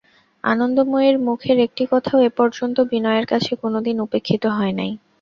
[0.43, 4.91] আনন্দময়ীর মুখের একটি কথাও এপর্যন্ত বিনয়ের কাছে কোনোদিন উপেক্ষিত হয় নাই।